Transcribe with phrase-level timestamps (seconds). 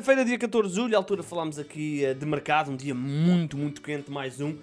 [0.00, 3.54] Quinta-feira, dia 14 de julho, à altura falámos aqui uh, de mercado, um dia muito,
[3.58, 4.52] muito quente, mais um.
[4.52, 4.58] Um,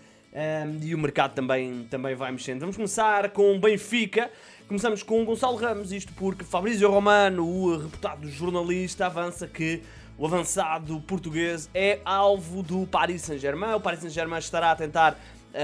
[0.82, 2.62] e o mercado também, também vai mexendo.
[2.62, 4.32] Vamos começar com Benfica.
[4.68, 9.84] Começamos com Gonçalo Ramos, isto porque Fabrício Romano, o reputado jornalista, avança que
[10.18, 13.76] o avançado português é alvo do Paris Saint-Germain.
[13.76, 15.20] O Paris Saint-Germain estará a tentar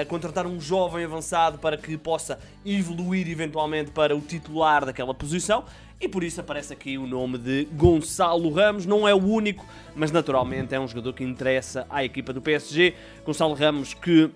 [0.07, 5.65] contratar um jovem avançado para que possa evoluir eventualmente para o titular daquela posição.
[6.03, 8.85] E por isso aparece aqui o nome de Gonçalo Ramos.
[8.85, 9.65] Não é o único,
[9.95, 12.93] mas naturalmente é um jogador que interessa à equipa do PSG.
[13.25, 14.29] Gonçalo Ramos que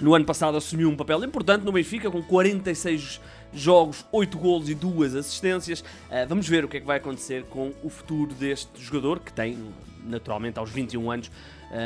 [0.00, 3.20] no ano passado assumiu um papel importante no Benfica com 46
[3.52, 5.80] jogos, 8 golos e 2 assistências.
[5.80, 9.32] Uh, vamos ver o que é que vai acontecer com o futuro deste jogador que
[9.32, 9.58] tem
[10.04, 11.30] naturalmente aos 21 anos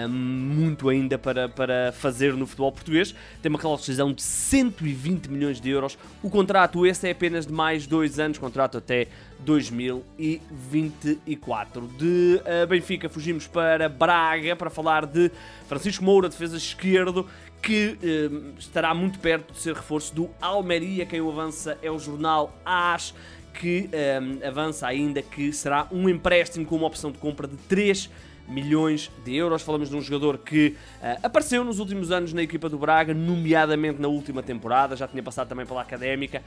[0.08, 3.14] muito ainda para, para fazer no futebol português.
[3.40, 5.96] Tem uma cláusula de 120 milhões de euros.
[6.22, 9.06] O contrato esse é apenas de mais 2 anos, contrato até
[9.40, 11.86] 2024.
[11.98, 15.30] De uh, Benfica fugimos para Braga para falar de
[15.68, 17.24] Francisco Moura, defesa esquerdo,
[17.62, 21.06] que uh, estará muito perto de ser reforço do Almeria.
[21.06, 23.14] Quem o avança é o jornal AS
[23.56, 23.88] que
[24.20, 28.10] um, avança ainda que será um empréstimo com uma opção de compra de 3
[28.48, 29.62] milhões de euros.
[29.62, 34.00] Falamos de um jogador que uh, apareceu nos últimos anos na equipa do Braga, nomeadamente
[34.00, 36.42] na última temporada, já tinha passado também pela Académica.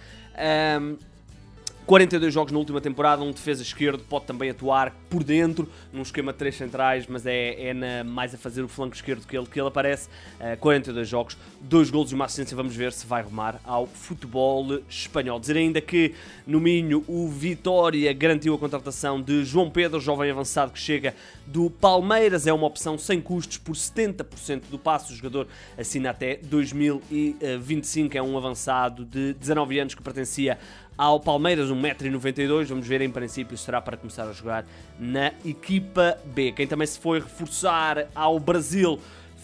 [1.89, 6.31] 42 jogos na última temporada, um defesa esquerdo pode também atuar por dentro, num esquema
[6.31, 9.47] de três centrais, mas é, é na, mais a fazer o flanco esquerdo que ele,
[9.47, 10.07] que ele aparece.
[10.39, 14.79] Uh, 42 jogos, 2 golos e uma assistência, vamos ver se vai rumar ao futebol
[14.87, 15.39] espanhol.
[15.39, 16.13] Dizer ainda que
[16.45, 21.15] no Minho o Vitória garantiu a contratação de João Pedro, jovem avançado que chega
[21.47, 26.35] do Palmeiras, é uma opção sem custos por 70% do passo, o jogador assina até
[26.35, 30.59] 2025, é um avançado de 19 anos que pertencia
[30.99, 32.65] ao Palmeiras, 1,92m.
[32.65, 34.65] Vamos ver, em princípio, será para começar a jogar
[34.99, 36.51] na equipa B.
[36.51, 38.99] Quem também se foi reforçar ao Brasil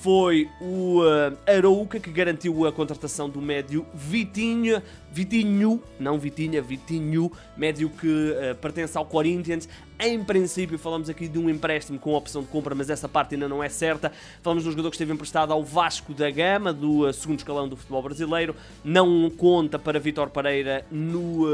[0.06, 4.80] foi o uh, Arouca que garantiu a contratação do médio Vitinho,
[5.12, 9.68] Vitinho, não Vitinha, Vitinho, médio que uh, pertence ao Corinthians.
[10.00, 13.50] Em princípio, falamos aqui de um empréstimo com opção de compra, mas essa parte ainda
[13.50, 14.12] não é certa.
[14.44, 17.68] Falamos de um jogador que esteve emprestado ao Vasco da Gama, do uh, segundo escalão
[17.68, 18.56] do futebol brasileiro.
[18.84, 21.48] Não conta para Vitor Pereira no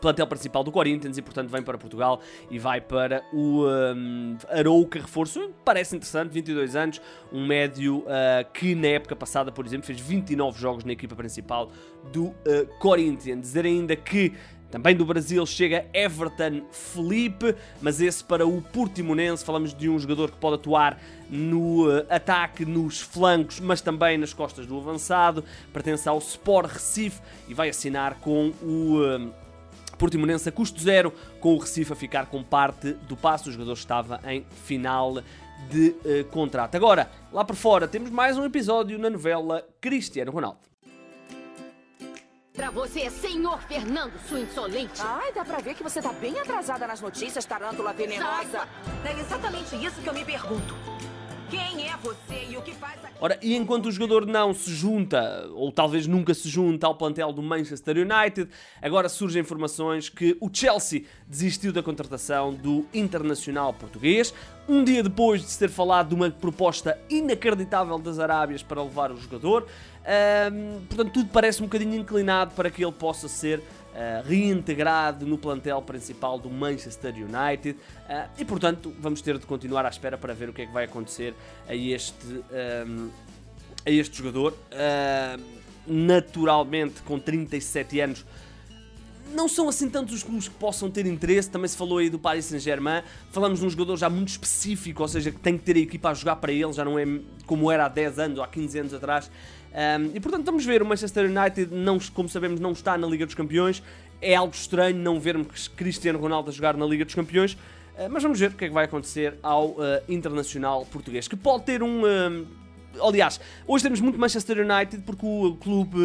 [0.00, 2.20] plantel principal do Corinthians e, portanto, vem para Portugal
[2.50, 7.00] e vai para o um, Arouca, reforço, parece interessante, 22 anos,
[7.32, 11.70] um médio uh, que na época passada, por exemplo, fez 29 jogos na equipa principal
[12.12, 12.34] do uh,
[12.78, 13.40] Corinthians.
[13.40, 14.32] Dizer ainda que
[14.70, 19.44] também do Brasil chega Everton Felipe, mas esse para o Portimonense.
[19.44, 24.34] Falamos de um jogador que pode atuar no uh, ataque, nos flancos, mas também nas
[24.34, 25.44] costas do avançado.
[25.72, 29.45] Pertence ao Sport Recife e vai assinar com o uh,
[29.98, 33.48] Portimonense a custo zero, com o Recife a ficar com parte do passo.
[33.48, 35.22] O jogador estava em final
[35.70, 36.74] de uh, contrato.
[36.74, 40.60] Agora, lá por fora, temos mais um episódio na novela Cristiano Ronaldo.
[42.52, 45.00] Pra você, senhor Fernando, sua insolente.
[45.00, 48.66] Ai, dá pra ver que você tá bem atrasada nas notícias, tarântula venenosa.
[49.04, 50.74] É exatamente isso que eu me pergunto.
[51.50, 53.14] Quem é você e o que faz aqui?
[53.20, 57.32] Ora, e enquanto o jogador não se junta, ou talvez nunca se junta ao plantel
[57.32, 58.50] do Manchester United,
[58.82, 64.34] agora surgem informações que o Chelsea desistiu da contratação do internacional português,
[64.68, 69.12] um dia depois de se ter falado de uma proposta inacreditável das Arábias para levar
[69.12, 69.66] o jogador.
[70.06, 73.62] Um, portanto, tudo parece um bocadinho inclinado para que ele possa ser
[73.96, 77.70] Uh, reintegrado no plantel principal do Manchester United.
[77.70, 80.72] Uh, e portanto vamos ter de continuar à espera para ver o que é que
[80.72, 81.34] vai acontecer
[81.66, 82.26] a este,
[82.86, 83.08] um,
[83.86, 84.52] a este jogador.
[84.52, 85.40] Uh,
[85.86, 88.26] naturalmente com 37 anos
[89.34, 91.50] não são assim tantos os clubes que possam ter interesse.
[91.50, 93.02] Também se falou aí do Paris Saint-Germain.
[93.30, 96.10] Falamos de um jogador já muito específico, ou seja, que tem que ter a equipa
[96.10, 97.04] a jogar para ele, já não é
[97.46, 99.30] como era há 10 anos ou há 15 anos atrás.
[99.76, 100.82] Um, e portanto, vamos ver.
[100.82, 103.82] O Manchester United, não, como sabemos, não está na Liga dos Campeões.
[104.20, 107.52] É algo estranho não vermos Cristiano Ronaldo a jogar na Liga dos Campeões.
[107.52, 109.78] Uh, mas vamos ver o que é que vai acontecer ao uh,
[110.08, 112.02] Internacional Português, que pode ter um.
[112.02, 112.46] Uh,
[113.02, 115.98] aliás, hoje temos muito Manchester United porque o clube,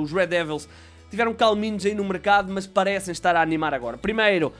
[0.00, 0.68] os Red Devils,
[1.10, 3.96] tiveram calminhos aí no mercado, mas parecem estar a animar agora.
[3.96, 4.52] Primeiro,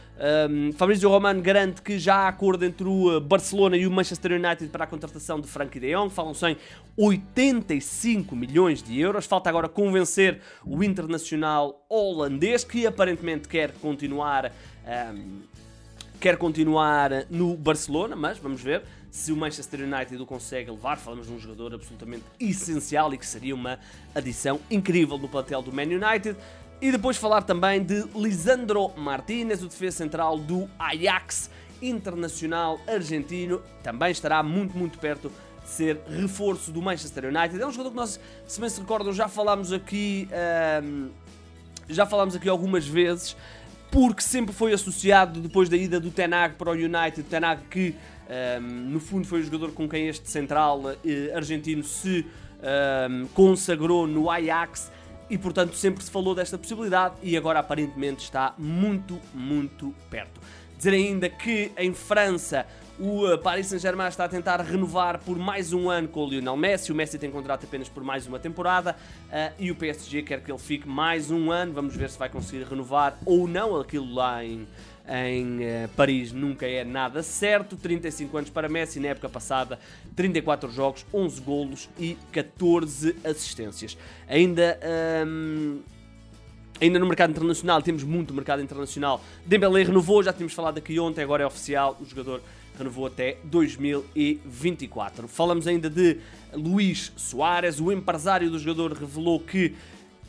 [0.51, 4.33] um, Fabrício Romano garante que já há acordo entre o uh, Barcelona e o Manchester
[4.33, 6.13] United para a contratação de Frankie de Jong.
[6.13, 6.57] Falam-se em
[6.97, 9.27] 85 milhões de euros.
[9.27, 14.53] Falta agora convencer o internacional holandês, que aparentemente quer continuar...
[15.15, 15.58] Um,
[16.21, 20.97] quer continuar no Barcelona, mas vamos ver se o Manchester United o consegue levar.
[20.97, 23.79] Falamos de um jogador absolutamente essencial e que seria uma
[24.15, 26.37] adição incrível no plantel do Man United.
[26.81, 31.51] E depois falar também de Lisandro Martinez, o defesa central do Ajax,
[31.81, 35.31] internacional argentino, também estará muito, muito perto
[35.63, 37.61] de ser reforço do Manchester United.
[37.61, 41.09] É um jogador que nós, se bem se recordam, já falámos aqui, ahm,
[41.89, 43.37] já falámos aqui algumas vezes,
[43.91, 47.95] porque sempre foi associado depois da ida do Tenag para o United, Tenag que
[48.29, 52.27] ahm, no fundo foi o jogador com quem este central eh, argentino se
[52.63, 54.91] ahm, consagrou no Ajax
[55.31, 60.41] e portanto sempre se falou desta possibilidade e agora aparentemente está muito, muito perto.
[60.77, 62.67] Dizer ainda que em França
[62.99, 66.57] o uh, Paris Saint-Germain está a tentar renovar por mais um ano com o Lionel
[66.57, 66.91] Messi.
[66.91, 68.97] O Messi tem contrato apenas por mais uma temporada
[69.27, 71.73] uh, e o PSG quer que ele fique mais um ano.
[71.73, 73.77] Vamos ver se vai conseguir renovar ou não.
[73.77, 74.67] Aquilo lá em,
[75.07, 77.77] em uh, Paris nunca é nada certo.
[77.77, 79.79] 35 anos para Messi na época passada,
[80.17, 83.97] 34 jogos, 11 golos e 14 assistências.
[84.29, 84.79] Ainda.
[85.27, 85.81] Um,
[86.81, 89.21] Ainda no mercado internacional, temos muito mercado internacional.
[89.45, 92.41] Dembélé renovou, já tínhamos falado aqui ontem, agora é oficial, o jogador
[92.79, 95.29] renovou até 2024.
[95.29, 96.19] Falamos ainda de
[96.53, 99.75] Luís Soares, o empresário do jogador revelou que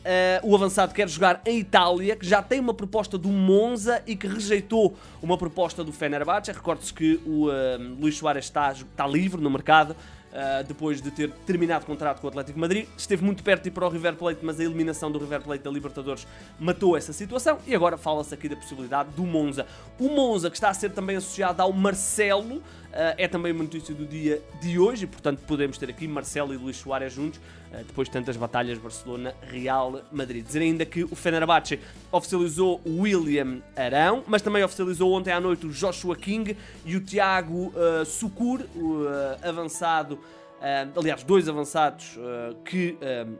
[0.00, 4.16] Uh, o avançado quer jogar em Itália, que já tem uma proposta do Monza e
[4.16, 6.50] que rejeitou uma proposta do Fenerbahçe.
[6.50, 7.52] Recorde-se que o uh,
[8.00, 9.94] Luís Soares está, está livre no mercado.
[10.30, 12.86] Uh, depois de ter terminado contrato com o Atlético Madrid.
[12.96, 15.64] Esteve muito perto de ir para o River Plate, mas a eliminação do River Plate
[15.64, 16.24] da Libertadores
[16.56, 17.58] matou essa situação.
[17.66, 19.66] E agora fala-se aqui da possibilidade do Monza.
[19.98, 22.62] O Monza, que está a ser também associado ao Marcelo,
[22.92, 26.56] é também uma notícia do dia de hoje, e portanto podemos ter aqui Marcelo e
[26.56, 30.44] Luís Soares juntos, uh, depois de tantas batalhas Barcelona-Real Madrid.
[30.44, 31.78] Dizer ainda que o Fenerbahçe
[32.10, 37.72] oficializou William Arão, mas também oficializou ontem à noite o Joshua King e o Tiago
[38.04, 39.04] Sucur, o
[39.42, 40.18] avançado
[40.60, 43.38] Uh, aliás, dois avançados uh, que uh,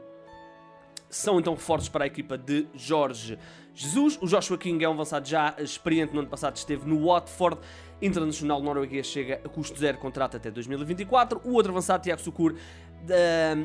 [1.07, 3.37] são então reforços para a equipa de Jorge
[3.75, 4.17] Jesus.
[4.19, 7.59] O Joshua King é um avançado já experiente, no ano passado esteve no Watford.
[8.01, 11.41] Internacional norueguês chega a custo zero, contrato até 2024.
[11.43, 12.55] O outro avançado, Tiago Sucur,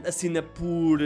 [0.06, 0.99] assina por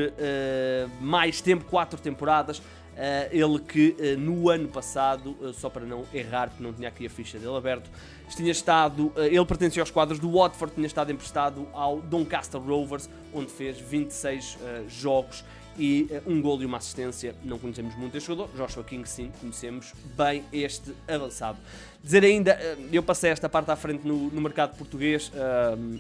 [1.01, 2.61] mais tempo, quatro temporadas.
[3.01, 6.89] Uh, ele que uh, no ano passado, uh, só para não errar, porque não tinha
[6.89, 7.89] aqui a ficha dele aberto,
[8.29, 13.51] tinha estado, ele pertencia aos quadros do Watford, tinha estado emprestado ao Doncaster Rovers, onde
[13.51, 15.45] fez 26 jogos
[15.77, 17.35] e um gol e uma assistência.
[17.43, 21.59] Não conhecemos muito este jogador, Joshua King sim, conhecemos bem este avançado.
[22.03, 22.59] Dizer ainda,
[22.91, 25.31] eu passei esta parte à frente no, no mercado português,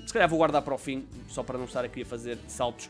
[0.06, 2.88] se calhar vou guardar para o fim, só para não estar aqui a fazer saltos,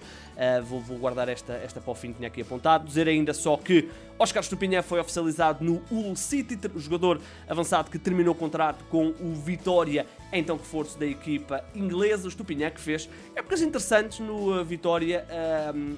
[0.64, 2.86] vou, vou, guardar esta, esta para o fim, tinha aqui apontado.
[2.86, 7.98] Dizer ainda só que Oscar Stupinhã foi oficializado no Hull City, o jogador avançado que
[7.98, 12.28] terminou o contrato com o Vitória, então reforço da equipa inglesa.
[12.28, 15.26] O Stupinhã que fez épocas interessantes no Vitória,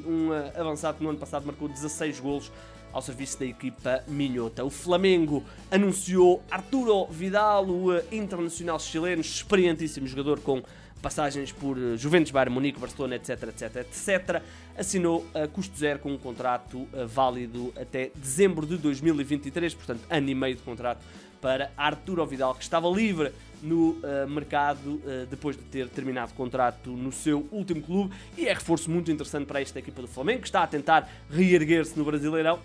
[0.06, 2.50] um avançado que no ano passado marcou 16 golos
[2.92, 4.64] ao serviço da equipa minhota.
[4.64, 10.62] O Flamengo anunciou Arturo Vidal, o internacional chileno, experientíssimo jogador com
[11.00, 14.42] passagens por Juventus, Bayern Munique, Barcelona, etc, etc, etc.
[14.76, 20.34] Assinou a custo zero com um contrato válido até dezembro de 2023, portanto, ano e
[20.34, 21.04] meio de contrato
[21.42, 26.90] para Arturo Vidal, que estava livre no uh, mercado uh, depois de ter terminado contrato
[26.90, 30.48] no seu último clube e é reforço muito interessante para esta equipa do Flamengo, que
[30.48, 32.60] está a tentar reerguer-se no Brasileirão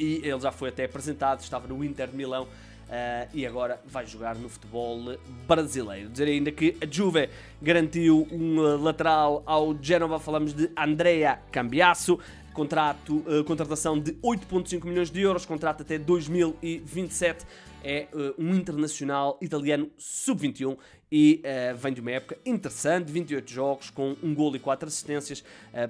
[0.00, 2.48] e ele já foi até apresentado, estava no Inter de Milão
[2.90, 5.16] Uh, e agora vai jogar no futebol
[5.46, 6.08] brasileiro.
[6.08, 7.30] Dizer ainda que a Juve
[7.62, 12.18] garantiu um lateral ao Genova, falamos de Andrea Cambiasso,
[12.52, 17.46] contrato, uh, contratação de 8.5 milhões de euros, contrato até 2027,
[17.82, 20.76] é uh, um internacional italiano sub-21
[21.10, 25.44] e uh, vem de uma época interessante, 28 jogos com um gol e 4 assistências,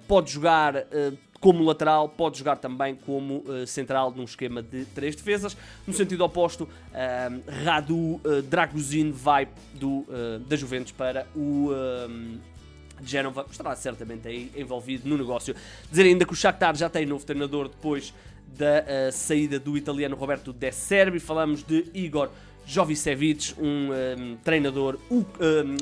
[0.07, 0.75] pode jogar
[1.40, 5.56] como lateral, pode jogar também como uh, central num esquema de três defesas.
[5.87, 8.23] No sentido oposto, uh, Radu uh,
[9.14, 10.06] vai do,
[10.47, 11.70] da Juventus para o
[13.02, 13.47] Genova.
[13.50, 15.54] Estará certamente aí envolvido no negócio.
[15.90, 18.12] Dizer ainda que o Shakhtar já tem novo treinador depois
[18.47, 21.18] da saída do italiano Roberto De Serbi.
[21.18, 22.28] Falamos de Igor
[22.71, 25.25] Jovicevic, um, um treinador um,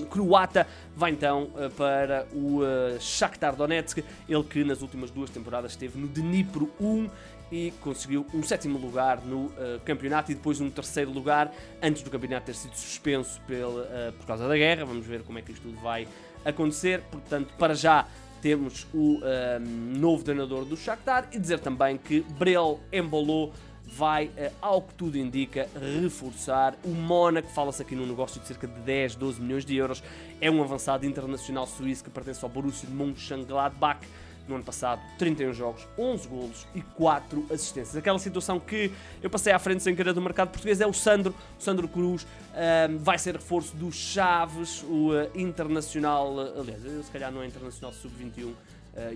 [0.06, 0.66] croata,
[0.96, 5.98] vai então uh, para o uh, Shakhtar Donetsk, ele que nas últimas duas temporadas esteve
[5.98, 7.10] no Dnipro 1
[7.52, 11.52] e conseguiu um sétimo lugar no uh, campeonato e depois um terceiro lugar
[11.82, 14.86] antes do campeonato ter sido suspenso pela, uh, por causa da guerra.
[14.86, 16.08] Vamos ver como é que isto tudo vai
[16.42, 17.02] acontecer.
[17.10, 18.06] Portanto, para já
[18.40, 19.60] temos o uh,
[19.98, 23.52] novo treinador do Shakhtar e dizer também que Brel embolou
[23.88, 25.66] vai, eh, ao que tudo indica,
[26.00, 26.76] reforçar.
[26.84, 30.02] O Mónaco, fala-se aqui num negócio de cerca de 10, 12 milhões de euros,
[30.40, 34.06] é um avançado internacional suíço que pertence ao Borussia de Mönchengladbach,
[34.48, 37.96] no ano passado, 31 jogos, 11 golos e 4 assistências.
[37.96, 38.90] Aquela situação que
[39.22, 42.26] eu passei à frente sem querer do mercado português é o Sandro, Sandro Cruz,
[42.90, 47.46] um, vai ser reforço do Chaves, o uh, internacional, uh, aliás, se calhar não é
[47.46, 48.54] internacional sub-21, uh,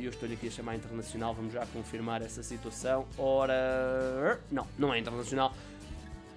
[0.01, 3.07] eu estou-lhe aqui a chamar internacional, vamos já confirmar essa situação.
[3.19, 5.55] Ora, não, não é internacional.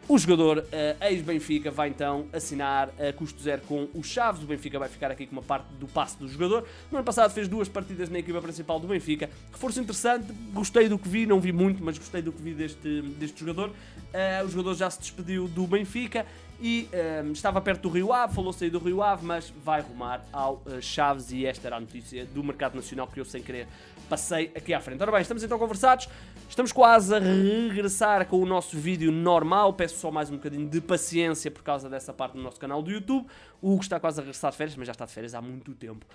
[0.07, 4.43] O jogador uh, ex-Benfica vai então assinar a custo zero com o Chaves.
[4.43, 6.63] O Benfica vai ficar aqui com uma parte do passe do jogador.
[6.91, 9.31] No ano passado fez duas partidas na equipa principal do Benfica.
[9.51, 13.01] Reforço interessante, gostei do que vi, não vi muito, mas gostei do que vi deste,
[13.17, 13.69] deste jogador.
[13.69, 16.23] Uh, o jogador já se despediu do Benfica
[16.61, 16.87] e
[17.23, 20.55] um, estava perto do Rio Ave, falou sair do Rio Ave, mas vai rumar ao
[20.65, 23.67] uh, Chaves e esta era a notícia do mercado nacional que eu sem querer
[24.09, 25.01] passei aqui à frente.
[25.01, 26.07] Ora bem, estamos então conversados,
[26.47, 30.79] estamos quase a regressar com o nosso vídeo normal, peço só mais um bocadinho de
[30.79, 33.25] paciência por causa dessa parte do nosso canal do YouTube.
[33.61, 35.73] O Hugo está quase a regressar de férias, mas já está de férias há muito
[35.73, 36.05] tempo.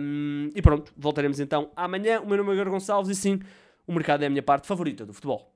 [0.00, 2.20] Um, e pronto, voltaremos então amanhã.
[2.20, 3.40] O meu nome é Garo Gonçalves e sim,
[3.86, 5.55] o mercado é a minha parte favorita do futebol.